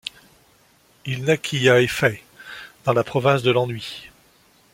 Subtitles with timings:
[1.05, 2.23] Il naquit à Hefei
[2.85, 4.09] dans la province de l’Anhui.